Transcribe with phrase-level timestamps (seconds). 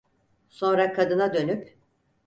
[0.49, 1.77] Sonra kadına dönüp: